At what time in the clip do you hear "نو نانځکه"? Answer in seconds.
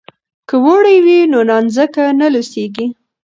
1.31-2.03